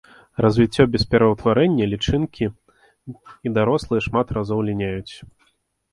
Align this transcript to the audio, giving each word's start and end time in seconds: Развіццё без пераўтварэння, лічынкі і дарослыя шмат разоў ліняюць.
Развіццё 0.43 0.83
без 0.93 1.03
пераўтварэння, 1.11 1.85
лічынкі 1.93 2.45
і 3.49 3.53
дарослыя 3.59 4.01
шмат 4.07 4.27
разоў 4.39 4.59
ліняюць. 4.71 5.13